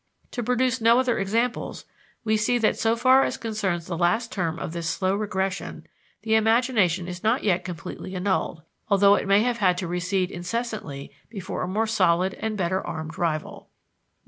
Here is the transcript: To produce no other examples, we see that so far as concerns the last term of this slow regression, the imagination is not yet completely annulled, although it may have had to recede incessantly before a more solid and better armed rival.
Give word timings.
To 0.31 0.41
produce 0.41 0.81
no 0.81 0.97
other 0.97 1.19
examples, 1.19 1.85
we 2.23 2.35
see 2.35 2.57
that 2.57 2.75
so 2.75 2.95
far 2.95 3.23
as 3.23 3.37
concerns 3.37 3.85
the 3.85 3.95
last 3.95 4.31
term 4.31 4.57
of 4.57 4.73
this 4.73 4.89
slow 4.89 5.13
regression, 5.15 5.85
the 6.23 6.33
imagination 6.33 7.07
is 7.07 7.21
not 7.21 7.43
yet 7.43 7.63
completely 7.63 8.15
annulled, 8.15 8.63
although 8.89 9.13
it 9.13 9.27
may 9.27 9.43
have 9.43 9.59
had 9.59 9.77
to 9.77 9.87
recede 9.87 10.31
incessantly 10.31 11.11
before 11.29 11.61
a 11.61 11.67
more 11.67 11.85
solid 11.85 12.33
and 12.39 12.57
better 12.57 12.81
armed 12.83 13.19
rival. 13.19 13.69